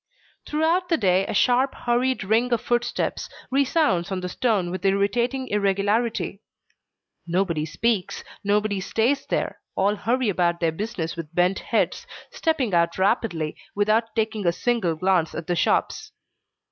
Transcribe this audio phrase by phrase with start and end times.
[0.47, 5.47] Throughout the day a sharp hurried ring of footsteps resounds on the stone with irritating
[5.49, 6.41] irregularity.
[7.27, 12.97] Nobody speaks, nobody stays there, all hurry about their business with bent heads, stepping out
[12.97, 16.11] rapidly, without taking a single glance at the shops.